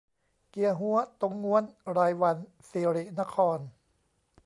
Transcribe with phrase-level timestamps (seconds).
[0.49, 1.63] เกียฮั้ว ตงง้วน
[1.97, 2.37] รายวัน
[2.69, 3.59] ศิรินคร